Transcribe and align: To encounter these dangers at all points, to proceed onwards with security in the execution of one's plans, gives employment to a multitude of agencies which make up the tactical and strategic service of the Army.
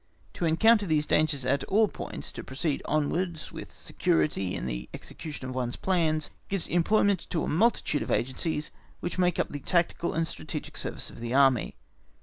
To 0.33 0.45
encounter 0.45 0.87
these 0.87 1.05
dangers 1.05 1.45
at 1.45 1.63
all 1.65 1.87
points, 1.87 2.31
to 2.31 2.43
proceed 2.43 2.81
onwards 2.85 3.51
with 3.51 3.71
security 3.71 4.55
in 4.55 4.65
the 4.65 4.89
execution 4.95 5.47
of 5.49 5.53
one's 5.53 5.75
plans, 5.75 6.31
gives 6.49 6.67
employment 6.67 7.27
to 7.29 7.43
a 7.43 7.47
multitude 7.47 8.01
of 8.01 8.09
agencies 8.09 8.71
which 8.99 9.19
make 9.19 9.37
up 9.37 9.49
the 9.51 9.59
tactical 9.59 10.15
and 10.15 10.25
strategic 10.27 10.75
service 10.75 11.11
of 11.11 11.19
the 11.19 11.35
Army. 11.35 11.75